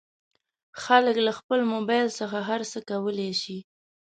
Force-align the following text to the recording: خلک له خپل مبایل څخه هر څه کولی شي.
خلک 0.83 1.15
له 1.25 1.31
خپل 1.39 1.59
مبایل 1.73 2.07
څخه 2.19 2.37
هر 2.49 2.61
څه 2.71 2.79
کولی 2.89 3.31
شي. 3.41 3.57